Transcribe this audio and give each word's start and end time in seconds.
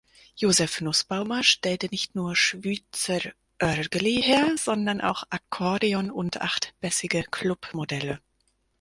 Josef 0.35 0.81
Nussbaumer 0.81 1.43
stellte 1.43 1.85
nicht 1.91 2.15
nur 2.15 2.35
Schwyzerörgeli 2.35 4.23
her, 4.23 4.55
sondern 4.57 4.99
auch 4.99 5.25
Akkordeon 5.29 6.09
und 6.09 6.41
acht-bässige 6.41 7.23
Club-Modelle. 7.29 8.19